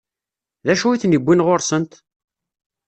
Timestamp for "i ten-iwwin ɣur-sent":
0.91-1.93